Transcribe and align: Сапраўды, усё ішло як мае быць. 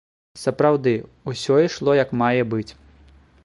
Сапраўды, 0.43 0.93
усё 1.33 1.59
ішло 1.67 1.91
як 2.03 2.17
мае 2.23 2.41
быць. 2.55 2.69